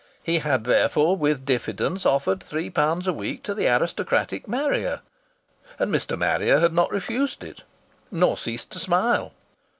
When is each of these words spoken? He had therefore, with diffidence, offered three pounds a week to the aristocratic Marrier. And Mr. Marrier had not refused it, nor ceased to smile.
He 0.23 0.39
had 0.39 0.63
therefore, 0.63 1.15
with 1.15 1.45
diffidence, 1.45 2.07
offered 2.07 2.41
three 2.41 2.71
pounds 2.71 3.05
a 3.05 3.13
week 3.13 3.43
to 3.43 3.53
the 3.53 3.67
aristocratic 3.69 4.47
Marrier. 4.47 5.01
And 5.77 5.93
Mr. 5.93 6.17
Marrier 6.17 6.57
had 6.57 6.73
not 6.73 6.89
refused 6.91 7.43
it, 7.43 7.61
nor 8.09 8.35
ceased 8.35 8.71
to 8.71 8.79
smile. 8.79 9.31